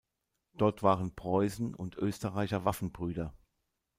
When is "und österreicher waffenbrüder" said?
1.75-3.35